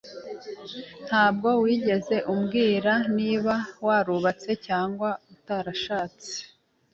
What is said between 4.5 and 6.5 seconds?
cyangwa utarashatse.